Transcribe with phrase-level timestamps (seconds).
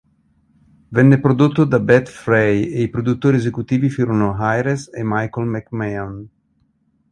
[0.87, 6.27] Venne prodotto da Beth Frey e i produttori esecutivi furono Ayres e Michael McMahon.